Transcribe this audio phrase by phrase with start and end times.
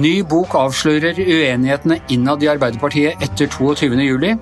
[0.00, 4.38] Ny bok avslører uenighetene innad i Arbeiderpartiet etter 22.07.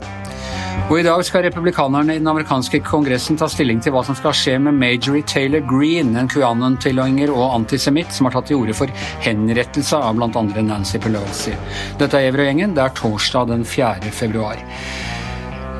[0.86, 4.36] Og i dag skal republikanerne i den amerikanske kongressen ta stilling til hva som skal
[4.36, 8.92] skje med Majorie Taylor Green, en QAnon-tilhenger og antisemitt som har tatt til orde for
[9.24, 10.44] henrettelse av bl.a.
[10.62, 11.56] Nancy Pelosi.
[11.98, 12.76] Dette er Evro-gjengen.
[12.78, 14.14] Det er torsdag den 4.
[14.14, 14.62] februar.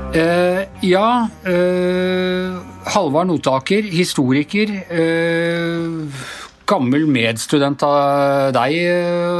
[0.09, 2.59] Uh, ja uh,
[2.89, 4.75] Halvard Notaker, historiker.
[4.91, 8.77] Uh, gammel medstudent av deg,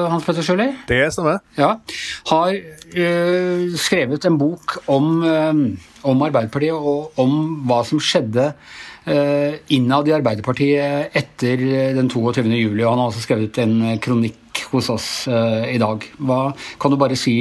[0.09, 0.69] Hans Petter Sjøli.
[0.89, 1.41] Det stemmer.
[1.59, 1.75] Ja,
[2.31, 7.35] har uh, skrevet en bok om, uh, om, Arbeiderpartiet og om
[7.69, 11.65] hva som skjedde uh, innad i Arbeiderpartiet etter
[11.99, 12.47] den 22.
[12.57, 12.85] juli.
[12.85, 16.05] Og han har også skrevet en kronikk hos oss uh, i dag.
[16.19, 16.41] Hva,
[16.81, 17.35] kan du bare si,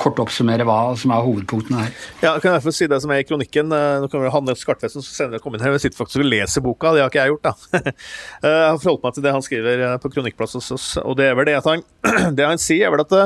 [0.00, 1.92] kort oppsummere hva som er hovedpunktene her?
[2.22, 3.72] Ja, jeg kan i hvert fall si det som er i kronikken.
[3.72, 5.76] Uh, nå kommer Hanne Skartvesen som senere kommer inn her.
[5.76, 7.46] Jeg sitter faktisk og leser boka, det har ikke jeg gjort.
[7.46, 7.94] da.
[8.48, 11.38] jeg har forholdt meg til det han skriver på kronikkplass hos oss, og det er
[11.38, 11.86] vel det at han,
[12.38, 13.16] det han sier, er vel at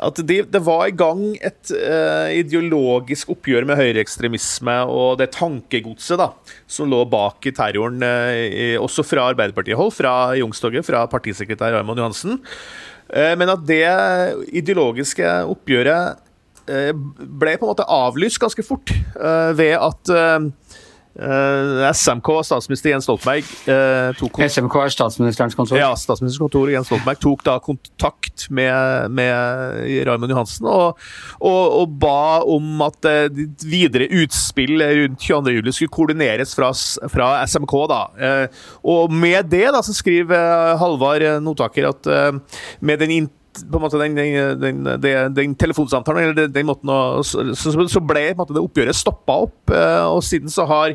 [0.00, 6.20] at de, det var i gang et uh, ideologisk oppgjør med høyreekstremisme og det tankegodset
[6.20, 6.30] da,
[6.70, 12.40] som lå bak i terroren, uh, også fra Arbeiderpartiet-hold, fra Youngstorget, fra partisekretær Raymond Johansen.
[13.12, 13.84] Uh, men at det
[14.62, 16.26] ideologiske oppgjøret
[16.70, 18.92] ble på en måte avlyst ganske fort
[19.58, 20.10] ved at
[21.18, 25.80] Uh, eh, SMK, statsminister Jens Stoltenberg uh, tok, SMK er statsministerens kontor?
[25.80, 31.00] Ja, statsministerens kontor Jens Stoltenberg tok da kontakt med, med Raymond Johansen og,
[31.40, 36.70] og, og, ba om at uh, videre utspill rundt 22.07 skulle koordineres fra,
[37.10, 37.74] fra SMK.
[37.90, 38.00] da.
[38.86, 42.10] og med det da, så skriver Halvard Notaker at
[42.80, 43.16] med den
[43.58, 44.16] på en måte den,
[44.60, 49.40] den, den, den telefonsamtalen, eller den, måten å, så, så, ble måte, det oppgjøret stoppa
[49.46, 49.72] opp.
[50.10, 50.94] Og siden så har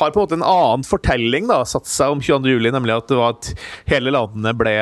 [0.00, 3.18] har på en måte en annen fortelling da, satt seg om 22.07, nemlig at det
[3.20, 3.50] var at
[3.90, 4.76] hele landet ble,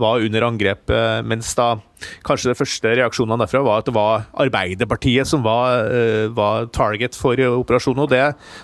[0.00, 1.76] var under angrep, eh, mens da
[2.26, 7.16] kanskje de første reaksjonene derfra var at det var Arbeiderpartiet som var, uh, var target
[7.18, 8.22] for operasjonen, og det,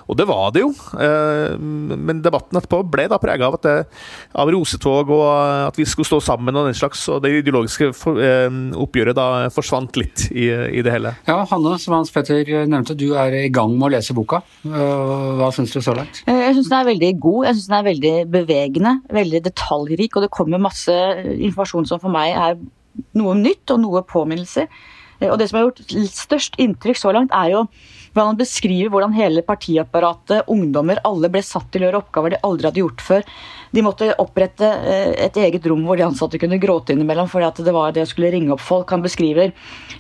[0.09, 0.71] og det, var det jo.
[0.95, 5.27] Uh, men debatten etterpå ble da prega av, av rosetog og
[5.71, 7.91] at vi skulle stå sammen og den slags, og det ideologiske
[8.84, 11.15] oppgjøret da forsvant litt i, i, det hele.
[11.28, 14.43] Ja, Hanne, som Hans Petter nevnte, du er i gang med å lese boka.
[14.65, 16.23] Hva syns du så langt?
[16.29, 17.47] Eh, jeg syns den er veldig god.
[17.49, 20.17] Jeg syns den er veldig bevegende, veldig detaljrik.
[20.17, 20.95] Og det kommer masse
[21.35, 22.59] informasjon som for meg er
[23.19, 24.69] noe nytt og noe påminnelser.
[25.21, 25.83] Eh, og det som har gjort
[26.15, 27.67] størst inntrykk så langt, er jo
[28.15, 32.43] hvordan han beskriver hvordan hele partiapparatet, ungdommer, alle ble satt til å gjøre oppgaver de
[32.47, 33.25] aldri hadde gjort før.
[33.75, 37.75] De måtte opprette eh, et eget rom hvor de ansatte kunne gråte innimellom at det
[37.75, 38.93] var det å skulle ringe opp folk.
[38.95, 39.51] Han beskriver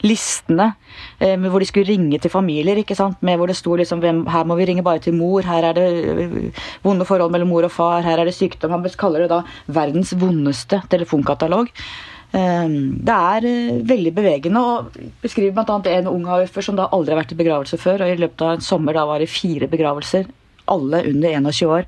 [0.06, 0.70] listene
[1.18, 3.18] eh, hvor de skulle ringe til familier, ikke sant?
[3.24, 5.86] med hvor det sto liksom her må vi ringe bare til mor, her er det
[5.90, 8.76] eh, vonde forhold mellom mor og far, her er det sykdom.
[8.76, 11.72] Han kaller det da verdens vondeste telefonkatalog.
[12.34, 13.44] Det er
[13.86, 15.76] veldig bevegende og beskriver bl.a.
[15.92, 18.56] en ung AUF-er som da aldri har vært i begravelse før, og i løpet av
[18.56, 20.26] en sommer da var det fire begravelser,
[20.74, 21.86] alle under 21 år.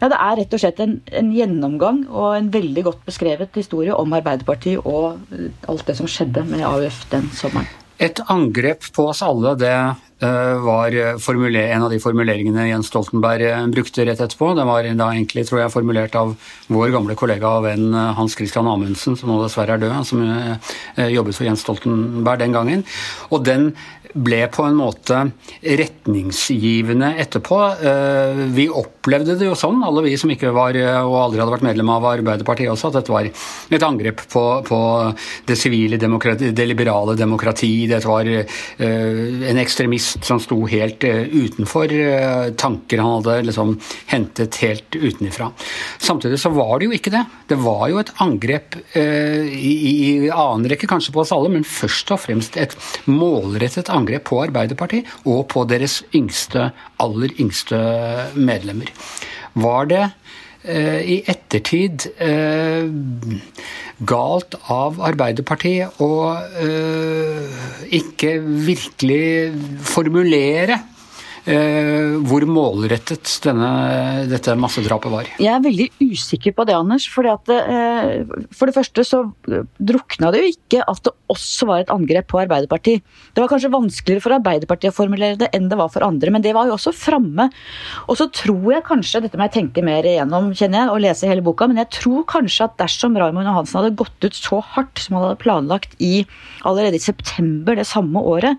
[0.00, 3.94] Ja, Det er rett og slett en, en, gjennomgang og en veldig godt beskrevet historie
[3.96, 5.16] om Arbeiderpartiet og
[5.68, 7.68] alt det som skjedde med AUF den sommeren.
[7.96, 9.72] Et angrep på oss alle, det
[10.24, 14.52] uh, var en av de formuleringene Jens Stoltenberg uh, brukte rett etterpå.
[14.58, 16.34] Den var da egentlig, tror jeg, formulert av
[16.72, 20.24] vår gamle kollega og venn Hans Christian Amundsen, som nå dessverre er død, som
[21.12, 22.86] jobbet for Jens Stoltenberg den gangen.
[23.30, 23.70] Og den
[24.16, 25.18] ble på en måte
[25.60, 27.58] retningsgivende etterpå.
[27.90, 31.66] Eh, vi opplevde det jo sånn, alle vi som ikke var og aldri hadde vært
[31.66, 34.80] medlem av Arbeiderpartiet også, at dette var et angrep på, på
[35.48, 37.72] det sivile demokrati, det liberale demokrati.
[37.90, 43.74] Dette var en ekstremist som sto helt uh, utenfor uh, tanker han hadde liksom
[44.10, 45.50] hentet helt utenifra.
[45.98, 47.24] Samtidig så var det jo ikke det.
[47.50, 52.10] Det var jo et angrep i, i annen rekke kanskje på oss alle, men først
[52.14, 52.74] og fremst et
[53.10, 56.70] målrettet angrep på Arbeiderpartiet og på deres yngste,
[57.02, 57.80] aller yngste
[58.36, 58.92] medlemmer.
[59.56, 60.25] Var det eh,
[60.66, 62.88] i ettertid eh,
[64.06, 67.62] galt av Arbeiderpartiet å eh,
[68.00, 69.26] ikke virkelig
[69.86, 70.95] formulere Eh,
[71.46, 73.68] hvor målrettet denne,
[74.30, 75.28] dette massedrapet var.
[75.38, 77.06] Jeg er veldig usikker på det, Anders.
[77.12, 79.22] Fordi at, eh, for det første så
[79.78, 83.02] drukna det jo ikke at det også var et angrep på Arbeiderpartiet.
[83.34, 86.42] Det var kanskje vanskeligere for Arbeiderpartiet å formulere det enn det var for andre, men
[86.42, 87.48] det var jo også framme.
[88.06, 91.30] Og så tror jeg kanskje, dette må jeg tenke mer igjennom kjenner jeg, og lese
[91.30, 95.02] hele boka, men jeg tror kanskje at dersom Raymond Johansen hadde gått ut så hardt
[95.02, 96.24] som han hadde planlagt i
[96.66, 98.58] allerede i september det samme året,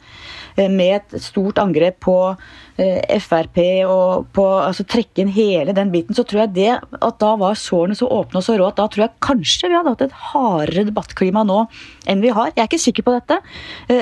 [0.57, 2.17] med et stort angrep på
[2.77, 3.57] Frp
[3.89, 7.57] og på altså trekke inn hele den biten, så tror jeg det at da var
[7.57, 10.17] sårene så åpne og så rå at da tror jeg kanskje vi hadde hatt et
[10.31, 11.63] hardere debattklima nå
[12.05, 12.51] enn vi har.
[12.53, 13.39] Jeg er ikke sikker på dette,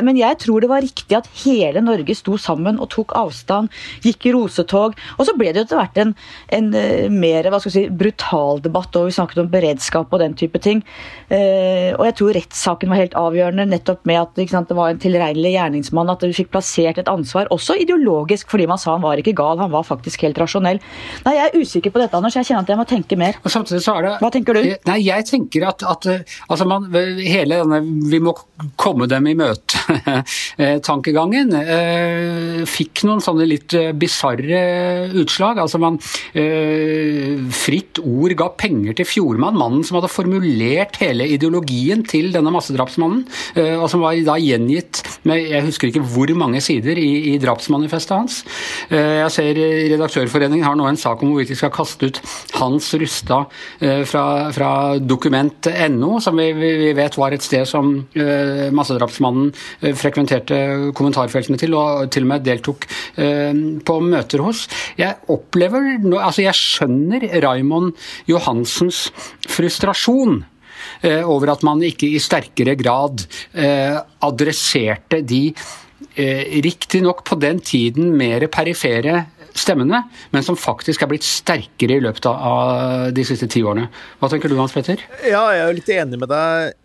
[0.04, 3.72] men jeg tror det var riktig at hele Norge sto sammen og tok avstand,
[4.04, 5.00] gikk i rosetog.
[5.16, 6.12] Og så ble det jo etter hvert en,
[6.60, 6.70] en
[7.16, 10.84] mer hva skal si, brutal debatt, og vi snakket om beredskap og den type ting.
[11.32, 15.56] Og jeg tror rettssaken var helt avgjørende, nettopp med at sant, det var en tilregnelig
[15.56, 19.38] gjerningsmann, at vi fikk plassert et ansvar, også ideologisk, fordi man sa han var ikke
[19.38, 20.80] gal, han var faktisk helt rasjonell.
[21.26, 22.36] Nei, Jeg er usikker på dette, Anders.
[22.38, 23.34] Jeg kjenner at jeg må tenke mer.
[23.44, 24.14] Og samtidig så er det...
[24.24, 24.62] Hva tenker du?
[24.90, 26.04] Nei, Jeg tenker at, at
[26.50, 26.82] altså man,
[27.20, 28.32] hele denne 'vi må
[28.80, 34.62] komme dem i møte'-tankegangen eh, fikk noen sånne litt eh, bisarre
[35.22, 35.60] utslag.
[35.64, 35.98] Altså man
[36.38, 42.54] eh, Fritt Ord ga penger til Fjordmann, mannen som hadde formulert hele ideologien til denne
[42.56, 43.26] massedrapsmannen,
[43.60, 47.38] eh, og som var da gjengitt med jeg husker ikke hvor mange sider i, i
[47.42, 48.40] drapsmanifestet hans.
[48.90, 49.60] Eh, jeg ser
[49.96, 52.20] Redaktørforeningen har nå en sak om hvorvidt de skal kaste ut
[52.60, 58.68] Hans Rustad eh, fra, fra dokument.no, som vi, vi, vet var et sted som eh,
[58.76, 59.52] massedrapsmannen
[59.98, 60.58] frekventerte
[60.96, 62.86] kommentarfeltene til, og til og med deltok
[63.16, 64.66] på møter hos.
[65.00, 67.94] Jeg opplever, altså jeg skjønner Raymond
[68.30, 69.08] Johansens
[69.50, 70.44] frustrasjon
[71.26, 73.26] over at man ikke i sterkere grad
[74.26, 75.48] adresserte de
[76.16, 79.26] eh, riktignok på den tiden mer perifere
[79.56, 80.02] stemmene,
[80.36, 83.88] men som faktisk er blitt sterkere i løpet av de siste ti årene.
[84.20, 85.00] Hva tenker du Hans Petter?
[85.24, 86.76] Ja, jeg er jo litt enig med deg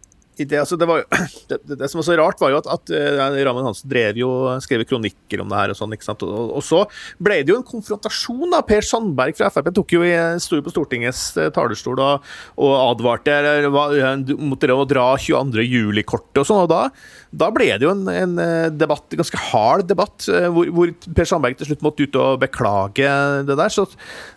[0.49, 1.05] det, altså det, var,
[1.51, 4.31] det, det, som var så rart, var jo at, at uh, Ramen Hansen drev jo,
[4.63, 5.73] skrev kronikker om det her.
[5.73, 6.25] Og sånn, ikke sant?
[6.27, 6.85] Og, og, så
[7.23, 8.47] ble det jo en konfrontasjon.
[8.53, 10.05] da, Per Sandberg fra Frp tok jo
[10.43, 12.29] sto på Stortingets uh, talerstol og,
[12.61, 13.39] og advarte
[13.71, 15.65] mot å dra 22.
[15.67, 16.63] juli-kortet og sånn.
[16.65, 16.83] og da,
[17.31, 18.39] da, ble det jo en, en
[18.77, 23.11] debatt, en ganske hard debatt, hvor, hvor, Per Sandberg til slutt måtte ut og beklage
[23.49, 23.73] det der.
[23.73, 23.87] Så,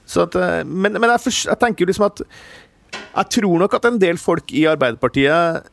[0.10, 2.26] så at, men, men jeg, jeg tenker jo liksom at
[2.94, 5.73] jeg tror nok at en del folk i Arbeiderpartiet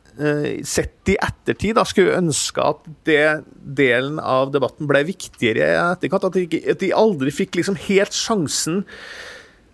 [0.67, 3.43] sett i ettertid da, skulle ønske at det
[3.79, 6.27] delen av debatten ble viktigere i etterkant.
[6.27, 8.83] At de, at de aldri fikk liksom helt sjansen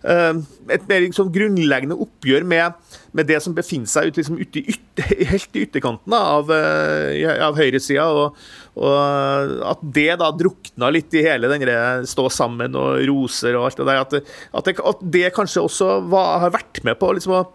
[0.06, 0.38] uh,
[0.70, 2.76] Et mer liksom grunnleggende oppgjør med,
[3.12, 7.44] med, det som befinner seg ut, liksom, ut i ytter, helt i ytterkanten av, uh,
[7.46, 8.08] av høyresida.
[8.08, 8.40] Og,
[8.78, 11.66] og, at det da drukna litt i hele den
[12.08, 14.02] stå sammen og roser og alt det der.
[14.04, 14.18] At,
[14.52, 17.48] at, det, at det, kanskje også var, har vært med på, liksom,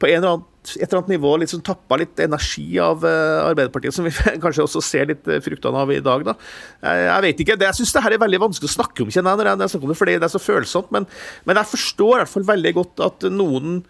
[0.00, 3.94] på en eller annen et eller annet nivå liksom tappa litt energi av uh, Arbeiderpartiet,
[3.96, 4.12] som vi
[4.44, 6.24] kanskje også ser litt uh, fruktene av i dag.
[6.26, 6.34] da.
[6.84, 9.56] Jeg, vet ikke, jeg syns det her er veldig vanskelig å snakke om, kjenner jeg,
[9.56, 10.92] når jeg, snakker om det, fordi det er så følsomt.
[10.94, 11.08] Men,
[11.48, 13.80] men jeg forstår i hvert fall veldig godt at noen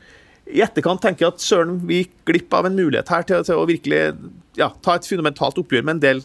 [0.53, 3.61] i etterkant tenker jeg at søren, vi gikk glipp av en mulighet her til, til
[3.61, 4.01] å virkelig
[4.59, 6.25] ja, ta et fundamentalt oppgjør med en del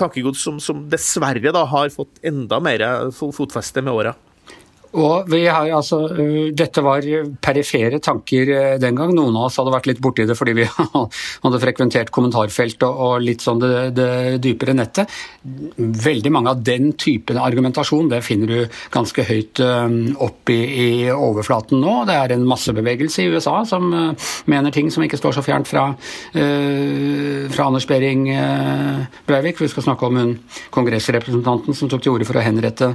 [0.00, 2.84] tankegods som, som dessverre da har fått enda mer
[3.14, 4.14] fotfeste med åra.
[4.92, 6.02] Og vi har altså,
[6.52, 7.06] Dette var
[7.42, 8.50] perifere tanker
[8.82, 9.14] den gang.
[9.16, 10.66] Noen av oss hadde vært litt borti det fordi vi
[11.44, 14.08] hadde frekventert kommentarfelt og litt sånn det, det,
[14.44, 15.12] dypere nettet.
[15.76, 21.80] Veldig mange av den typen argumentasjon det finner du ganske høyt opp i, i overflaten
[21.80, 21.96] nå.
[22.08, 23.88] Det er en massebevegelse i USA som
[24.50, 25.86] mener ting som ikke står så fjernt fra,
[26.32, 28.28] fra Anders Behring
[29.28, 29.60] Breivik.
[29.62, 30.36] Vi skal snakke om hun
[30.74, 32.92] kongressrepresentanten som tok til orde for å henrette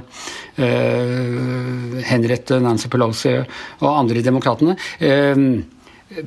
[2.06, 4.76] henrette Nancy Pelosi og andre Demokratene.
[5.00, 5.64] Ehm,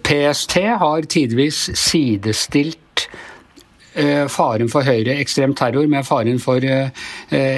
[0.05, 3.07] PST har tidvis sidestilt
[3.97, 6.91] eh, faren for høyreekstrem terror med faren for eh,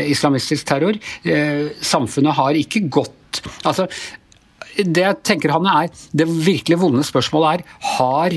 [0.09, 0.99] islamistisk terror.
[1.23, 3.19] Eh, samfunnet har ikke gått
[3.65, 3.87] Altså,
[4.77, 8.35] det jeg tenker han er Det virkelig vonde spørsmålet er har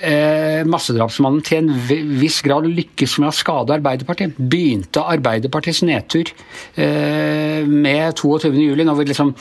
[0.00, 4.38] eh, massedrapsmannen til en viss grad lykkes med å skade Arbeiderpartiet.
[4.38, 6.32] Begynte Arbeiderpartiets nedtur
[6.76, 9.32] eh, med 22.07, når vi liksom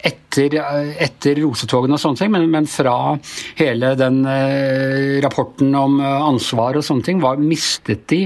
[0.00, 0.56] etter,
[1.02, 3.16] etter rosetogene og sånne ting, men, men fra
[3.58, 8.22] hele den eh, rapporten om eh, ansvar og sånne ting, var, mistet de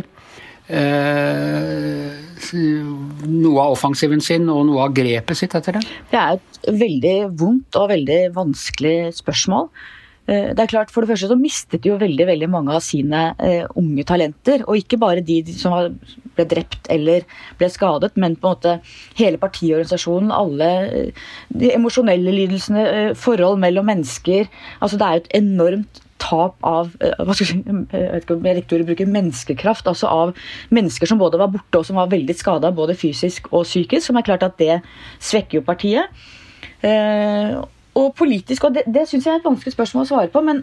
[0.68, 2.12] eh,
[2.54, 5.84] noe av offensiven sin og noe av grepet sitt etter det?
[6.12, 9.68] Det er et veldig vondt og veldig vanskelig spørsmål.
[10.26, 13.34] Eh, det er klart, For det første så mistet jo veldig veldig mange av sine
[13.38, 14.64] eh, unge talenter.
[14.68, 15.74] Og ikke bare de som
[16.34, 17.26] ble drept eller
[17.58, 18.78] ble skadet, men på en måte
[19.18, 24.48] hele partiorganisasjonen, alle uh, de emosjonelle lidelsene, uh, forhold mellom mennesker.
[24.80, 27.58] altså Det er jo et enormt tap av hva skal jeg, si,
[27.92, 29.90] jeg vet ikke om jeg riktig bruker menneskekraft.
[29.92, 30.32] altså Av
[30.74, 34.08] mennesker som både var borte og som var veldig skada, både fysisk og psykisk.
[34.08, 34.80] Som er klart at det
[35.20, 36.08] svekker jo partiet
[37.94, 40.42] og politisk, og det, det syns jeg er et vanskelig spørsmål å svare på.
[40.44, 40.62] Men,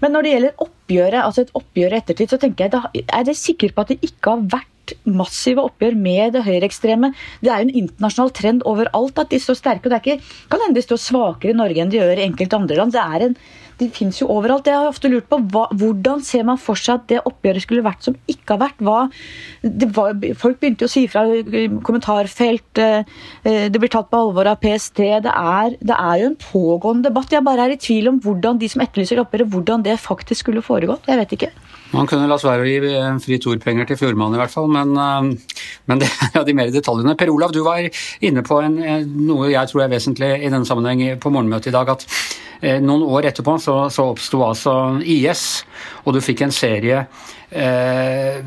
[0.00, 2.82] men, når det gjelder oppgjøret, altså et oppgjør i ettertid, så tenker jeg da
[3.18, 7.12] er det sikkert på at det ikke har vært vært massive oppgjør med det høyreekstreme.
[7.42, 9.86] Det er jo en internasjonal trend overalt at de står sterke.
[9.86, 12.28] og det er ikke, kan hende de står svakere i Norge enn de gjør i
[12.28, 12.92] enkelte andre land.
[12.92, 13.38] Det er en
[13.78, 14.66] de finnes jo overalt.
[14.66, 17.84] Jeg har ofte lurt på hva, hvordan ser man for seg at det oppgjøret skulle
[17.86, 18.80] vært som ikke har vært?
[18.82, 18.96] Hva,
[19.94, 21.22] var, folk begynte jo å si fra
[21.86, 24.98] kommentarfelt, det blir tatt på alvor av PST.
[24.98, 27.30] Det er, det er, jo en pågående debatt.
[27.30, 30.64] Jeg bare er i tvil om hvordan de som etterlyser oppgjøret, hvordan det faktisk skulle
[30.66, 31.06] foregått.
[31.06, 31.52] Jeg vet ikke.
[31.92, 32.92] Man kunne latt være å gi
[33.24, 34.92] Fri Tor-penger til Fjordmannen i hvert fall, men,
[35.88, 37.16] men det er de mer detaljene.
[37.18, 37.86] Per Olav, du var
[38.24, 38.76] inne på en,
[39.28, 41.94] noe jeg tror er vesentlig i denne sammenheng på morgenmøtet i dag.
[41.96, 42.06] at
[42.82, 44.74] noen år etterpå så, så oppsto altså
[45.06, 45.64] IS,
[46.04, 47.04] og du fikk en serie
[47.50, 48.40] eh,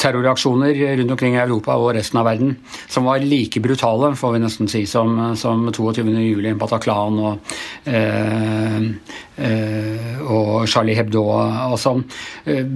[0.00, 2.54] terrorreaksjoner rundt omkring i Europa og resten av verden
[2.88, 6.54] som var like brutale, får vi nesten si, som, som 22.07.
[6.60, 7.52] Bataclan og,
[7.84, 8.78] eh,
[9.50, 12.06] eh, og Charlie Hebdo og sånn.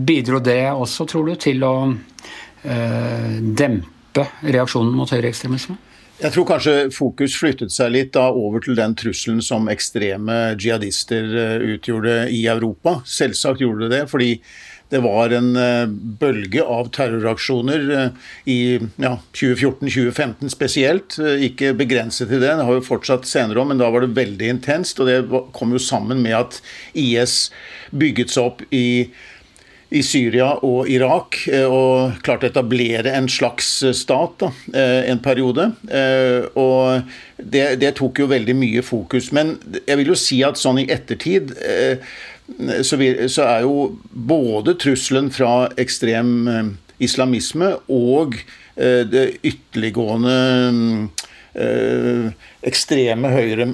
[0.04, 5.80] Bidro det også, tror du, til å eh, dempe reaksjonen mot høyreekstremisme?
[6.14, 11.26] Jeg tror kanskje fokus flyttet seg litt da over til den trusselen som ekstreme jihadister
[11.74, 13.00] utgjorde i Europa.
[13.02, 14.36] Selvsagt gjorde det det, fordi
[14.94, 15.50] det var en
[16.20, 17.84] bølge av terroraksjoner
[18.50, 18.58] i
[19.02, 21.18] ja, 2014-2015 spesielt.
[21.18, 24.52] Ikke begrenset til det, det har jo fortsatt senere òg, men da var det veldig
[24.56, 25.02] intenst.
[25.02, 26.60] Og det kom jo sammen med at
[26.94, 27.48] IS
[27.90, 28.86] bygget seg opp i
[29.94, 34.50] i Syria og Irak og klarte å etablere en slags stat da,
[35.10, 35.68] en periode.
[36.58, 39.30] Og det, det, tok jo veldig mye fokus.
[39.36, 41.54] Men jeg vil jo si at sånn i ettertid
[42.84, 48.36] så, vi, så er jo både trusselen fra ekstrem islamisme og
[48.74, 50.34] det ytterliggående
[52.66, 53.66] ekstreme høyre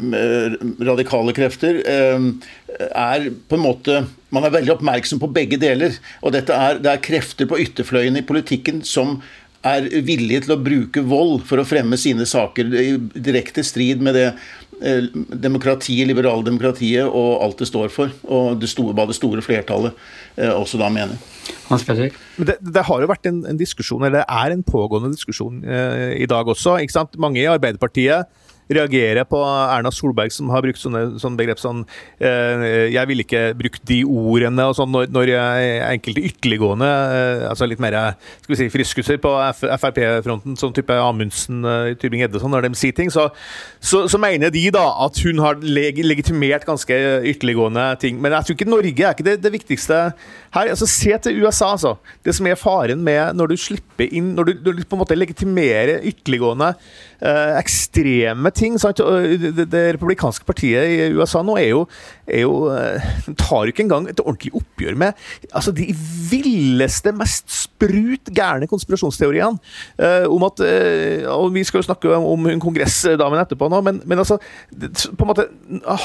[0.84, 5.96] radikale krefter er på en måte Man er veldig oppmerksom på begge deler.
[6.22, 9.16] Og er, det er krefter på ytterfløyene i politikken som
[9.66, 14.16] er villige til å bruke vold for å fremme sine saker i direkte strid med
[14.16, 14.28] det
[15.42, 18.12] demokratiet, liberaldemokratiet og alt det står for.
[18.28, 19.92] Og det store, hva det store flertallet
[20.54, 21.20] også da mener.
[21.68, 21.84] Hans?
[21.86, 26.16] Det, det, har jo vært en, en, diskusjon, eller det er en pågående diskusjon eh,
[26.22, 26.78] i dag også.
[26.82, 27.18] ikke sant?
[27.20, 28.30] Mange i Arbeiderpartiet
[28.70, 31.82] reagerer på Erna Solberg, som har brukt sånne, sånne begrep som
[32.22, 35.32] eh, Jeg ville ikke brukt de ordene og sånn når, når
[35.90, 37.96] enkelte ytterliggående, eh, altså litt mer
[38.40, 42.94] skal vi si, friskuser på Frp-fronten, sånn type Amundsen, uh, Tybring-Edde, sånn, når de sier
[42.96, 43.28] ting, så,
[43.78, 46.96] så, så, mener de da at hun har leg legitimert ganske
[47.30, 48.18] ytterliggående ting.
[48.22, 50.00] Men jeg tror ikke Norge er ikke det, det viktigste
[50.54, 50.70] her.
[50.70, 51.94] altså Se til USA, altså.
[52.24, 55.16] Det som er faren med når du slipper inn Når du, du på en måte
[55.16, 56.74] legitimerer ytterliggående
[57.20, 58.59] eh, ekstreme ting.
[58.60, 59.00] Sant?
[59.00, 61.84] Det, det, republikanske partiet i USA nå er jo,
[62.28, 62.54] er jo
[63.40, 65.88] tar jo ikke engang et ordentlig oppgjør med altså de
[66.30, 69.58] villeste, mest sprut gærne konspirasjonsteoriene
[70.00, 74.02] eh, om at eh, og Vi skal jo snakke om hun kongressdamen etterpå, nå, men,
[74.04, 74.38] men altså
[74.70, 75.48] på en måte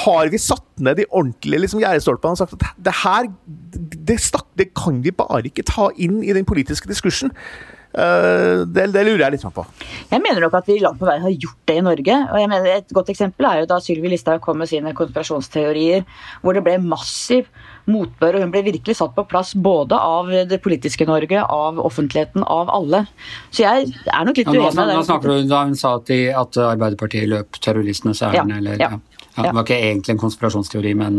[0.06, 3.30] Har vi satt ned de ordentlige liksom, gjerdestolpene og sagt at det her
[4.06, 4.20] det,
[4.58, 7.32] det, kan vi bare ikke ta inn i den politiske diskursen.
[7.96, 9.64] Det, det, lurer jeg litt på.
[10.10, 12.18] Jeg mener nok at vi langt på vei har gjort det i Norge.
[12.28, 16.04] og jeg mener Et godt eksempel er jo da Sylvi Listhaug kom med sine konspirasjonsteorier,
[16.44, 17.48] hvor det ble massiv
[17.88, 22.44] motbør, og hun ble virkelig satt på plass både av det politiske Norge, av offentligheten,
[22.44, 23.06] av alle.
[23.54, 24.98] Så jeg er nok litt uenig med det.
[25.00, 28.82] Nå snakker du da hun sa at, de, at Arbeiderpartiet løp terroristenes ærend, ja, eller
[28.82, 28.92] ja.
[29.36, 31.18] Ja, Det var ikke egentlig en konspirasjonsteori, men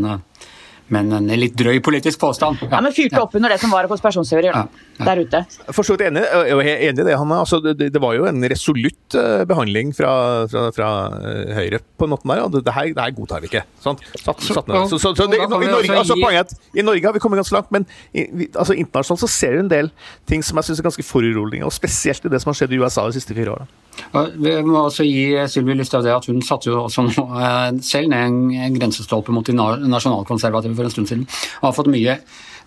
[0.93, 2.61] men en litt drøy politisk påstand.
[2.63, 4.63] Ja, ja Men fyrte opp under det som var konspirasjonsteorier ja,
[4.99, 5.07] ja.
[5.09, 5.41] der ute.
[5.75, 7.41] Forstått enig, jeg er enig i det, Hanna.
[7.43, 10.13] Altså, det, det, var jo en resolutt eh, behandling fra,
[10.53, 12.45] fra, fra eh, Høyre på natten der.
[12.55, 13.65] Det, det, her, det her godtar vi ikke.
[13.83, 14.05] Sant?
[14.15, 17.57] Satt, satt så, så, så, i, Norge, altså, poenget, I Norge har vi kommet ganske
[17.57, 19.91] langt, men i, altså, internasjonalt så ser vi en del
[20.31, 22.81] ting som jeg syns er ganske foruroligende, og spesielt i det som har skjedd i
[22.83, 23.86] USA de siste fire årene.
[24.13, 28.11] Vi må også gi Sylvi Lysthaug det at hun satte jo også nå eh, selv
[28.13, 31.25] ned en, en grensestolpe mot de nasjonalkonservative for en stund siden.
[31.63, 32.19] Og har fått mye,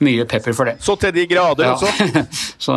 [0.05, 0.77] mye pepper for det.
[0.83, 1.75] Så til de grader, ja.
[1.75, 2.25] altså.
[2.69, 2.75] Så,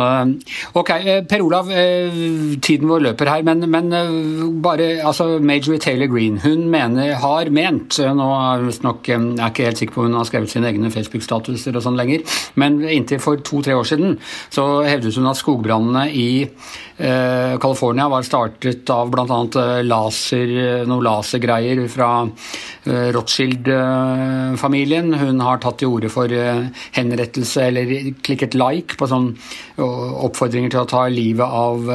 [0.79, 2.15] ok, eh, Per Olav, eh,
[2.63, 7.51] tiden vår løper her, men, men eh, bare altså Major Taylor Green, hun mener, har
[7.53, 10.69] ment Nå er nok, jeg er ikke helt sikker på om hun har skrevet sine
[10.71, 12.23] egne Facebook-statuser og sånn lenger,
[12.59, 14.17] men inntil for to-tre år siden
[14.53, 19.39] så hevdet hun at skogbrannene i eh, California var startet av bl.a.
[19.83, 25.13] laser, noen lasergreier fra eh, Rothschild-familien.
[25.19, 26.67] Hun har tatt til orde for eh,
[27.13, 27.93] henrettelse eller
[28.25, 29.29] klikket like på sånn
[29.77, 31.85] oppfordringer til å ta livet av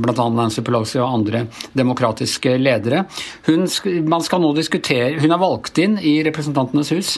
[0.00, 0.26] bl.a.
[0.34, 1.44] Nancy Pelosi og andre
[1.76, 3.04] demokratiske ledere.
[3.48, 3.68] Hun,
[4.08, 7.14] man skal nå diskutere Hun er valgt inn i Representantenes hus.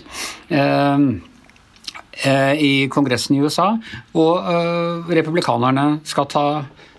[2.16, 3.74] Eh, i Kongressen i USA,
[4.16, 6.44] og republikanerne skal ta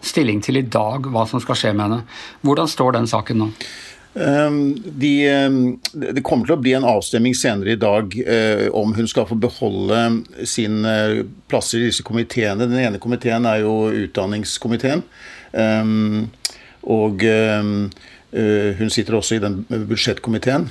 [0.03, 2.01] stilling til i dag hva som skal skje med henne.
[2.45, 3.51] Hvordan står den saken nå?
[4.15, 5.59] Ehm, de, ehm,
[5.93, 9.37] det kommer til å bli en avstemning senere i dag eh, om hun skal få
[9.39, 9.99] beholde
[10.47, 10.81] sin
[11.49, 12.69] plass i disse komiteene.
[12.69, 15.03] Den ene komiteen er jo utdanningskomiteen.
[15.53, 16.29] Ehm,
[16.87, 17.63] og Eh,
[18.31, 20.65] hun sitter også i den budsjettkomiteen.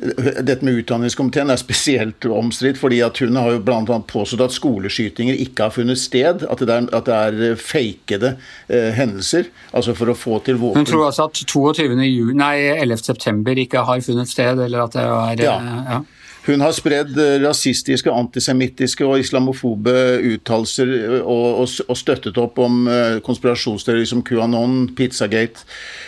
[0.00, 3.98] Dette med utdanningskomiteen er spesielt omstridt, fordi at hun har jo bl.a.
[4.08, 6.46] påstått at skoleskytinger ikke har funnet sted.
[6.48, 8.36] At det er, at det er eh, fakede
[8.68, 9.50] eh, hendelser.
[9.76, 10.80] Altså for å få til våpen.
[10.80, 11.90] Hun tror altså at 22.
[12.06, 13.04] Juni, nei, 11.
[13.10, 15.58] september ikke har funnet sted, eller at det er ja.
[15.60, 16.00] ja.
[16.46, 19.92] Hun har spredd eh, rasistiske, antisemittiske og islamofobe
[20.32, 25.66] uttalelser eh, og, og, og, støttet opp om uh, konspirasjonsteorier som QAnon, Pizzagate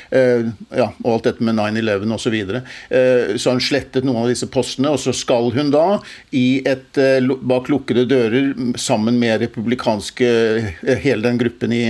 [0.08, 2.38] eh, ja, og alt dette med 9-11 osv.
[2.48, 2.62] Så,
[2.96, 6.00] eh, så hun slettet noen av disse postene, og så skal hun da
[6.36, 6.96] i et,
[7.42, 10.32] bak lukkede dører sammen med republikanske
[11.04, 11.84] hele den gruppen i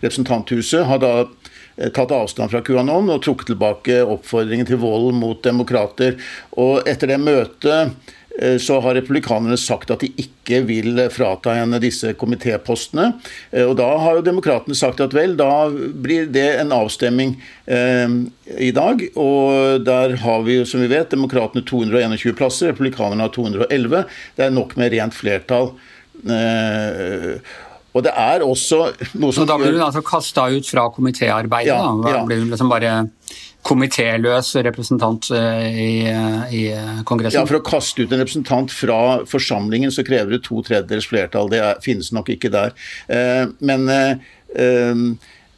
[0.00, 1.41] representanthuset, ha da Eh,
[1.76, 6.18] tatt avstand fra QAnon og trukket tilbake oppfordringen til vold mot demokrater.
[6.60, 7.94] Og etter det møtet
[8.38, 13.12] eh, så har republikanerne sagt at de ikke vil frata henne disse komitépostene.
[13.50, 17.34] Eh, og da har jo demokratene sagt at vel, da blir det en avstemning
[17.66, 18.18] eh,
[18.58, 19.06] i dag.
[19.16, 24.06] Og der har vi, jo, som vi vet, demokratene 221 plasser, republikanerne har 211.
[24.36, 25.72] Det er nok med rent flertall.
[26.22, 27.36] Eh,
[27.92, 28.80] og det er også
[29.20, 31.72] noe som Så Da blir hun altså kasta ut fra komitéarbeidet?
[31.72, 32.22] Ja, da ja.
[32.28, 33.02] blir hun liksom bare
[33.62, 36.62] komitéløs representant eh, i, eh, i,
[37.06, 37.42] Kongressen?
[37.42, 41.52] Ja, For å kaste ut en representant fra forsamlingen så krever det to tredjedels flertall.
[41.52, 42.74] Det er, finnes nok ikke der.
[43.12, 44.32] Eh, men eh,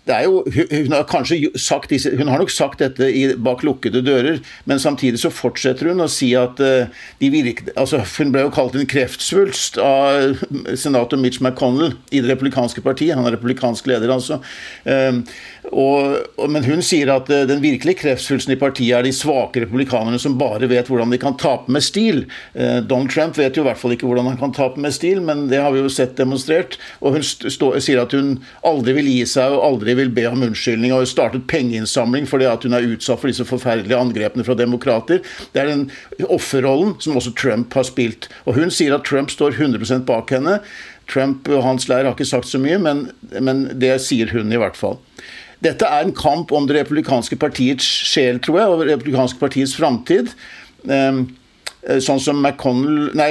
[0.04, 5.22] jo, hun, har disse, hun har nok sagt dette i, bak lukkede dører, men samtidig
[5.22, 6.92] så fortsetter hun å si at uh,
[7.22, 10.42] de virker, altså Hun ble jo kalt en kreftsvulst av
[10.76, 13.16] senator Mitch McConnell i Det republikanske partiet.
[13.16, 14.42] Han er republikansk leder, altså.
[14.84, 15.24] Uh,
[15.72, 19.64] og, og, men hun sier at uh, den virkelige kreftsvulsten i partiet er de svake
[19.64, 22.26] republikanerne som bare vet hvordan de kan tape med stil.
[22.54, 25.46] Donald Trump vet jo i hvert fall ikke hvordan han kan tape med stil, men
[25.50, 26.76] det har vi jo sett demonstrert.
[27.00, 30.42] Og hun stå, sier at hun aldri vil gi seg og aldri vil be om
[30.46, 35.22] unnskyldning og startet pengeinnsamling fordi at hun er utsatt for disse forferdelige angrepene fra demokrater.
[35.54, 35.86] Det er den
[36.28, 38.28] offerrollen som også Trump har spilt.
[38.44, 40.58] Og hun sier at Trump står 100% bak henne.
[41.10, 43.06] Trump og hans leir har ikke sagt så mye, men,
[43.44, 44.98] men det sier hun i hvert fall.
[45.64, 49.76] Dette er en kamp om det republikanske partiets sjel, tror jeg, og det republikanske partiets
[49.78, 50.32] framtid.
[50.84, 51.26] Um,
[52.04, 53.30] sånn som nei,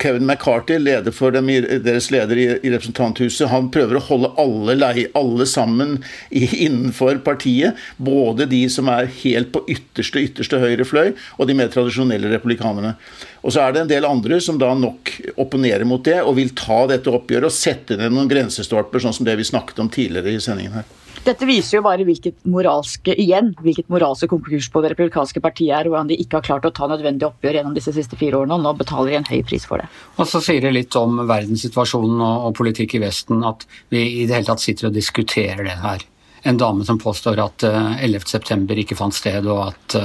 [0.00, 1.50] Kevin McCarthy, leder for dem,
[1.84, 5.98] deres leder i, i, representanthuset, han prøver å holde alle, lei, alle sammen
[6.30, 7.78] i, innenfor partiet.
[7.96, 12.94] Både de som er helt på ytterste ytterste høyre fløy, og de mer tradisjonelle republikanerne.
[13.40, 16.54] Og så er det en del andre som da nok opponerer mot det, og vil
[16.56, 20.36] ta dette oppgjøret og sette ned noen grensestolper, sånn som det vi snakket om tidligere
[20.36, 20.99] i sendingen her.
[21.20, 25.90] Dette viser jo bare hvilket moralske igjen, hvilket moralske konkurs på det republikanske partiet er,
[25.90, 28.64] hvordan de ikke har klart å ta nødvendig oppgjør gjennom disse siste fire årene, og
[28.64, 29.90] nå betaler de en høy pris for det.
[30.16, 34.24] Og så sier det litt om verdenssituasjonen og, og politikk i Vesten at vi i
[34.24, 36.06] det hele tatt sitter og diskuterer det her
[36.42, 39.96] en dame som påstår at 11.9 eh, ikke fant sted, og at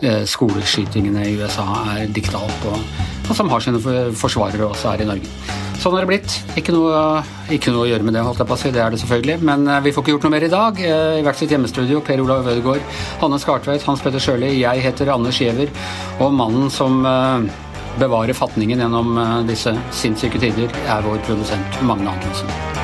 [0.00, 1.66] eh, skoleskytingene i USA
[1.98, 2.88] er dikta opp, og,
[3.28, 3.84] og, som har sine
[4.16, 5.63] forsvarere også her i Norge.
[5.80, 6.36] Sånn har det blitt.
[6.58, 8.72] Ikke noe, ikke noe, å gjøre med det, holdt jeg på å si.
[8.74, 9.38] Det er det selvfølgelig.
[9.50, 10.80] Men eh, vi får ikke gjort noe mer i dag.
[10.84, 12.86] I hvert sitt hjemmestudio, Per Olav Ødegaard,
[13.22, 15.72] Hanne Skartveit, Hans Petter Sjøli, jeg heter Anders Giæver,
[16.20, 17.02] og mannen som
[17.98, 19.14] bevarer fatningen gjennom
[19.48, 22.83] disse sinnssyke tider, er vår produsent Magne Antonsen.